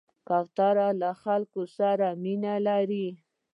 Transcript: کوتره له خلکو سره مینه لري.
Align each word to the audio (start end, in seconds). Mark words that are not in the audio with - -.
کوتره 0.27 0.87
له 1.01 1.11
خلکو 1.23 1.61
سره 1.77 2.07
مینه 2.23 2.55
لري. 2.67 3.07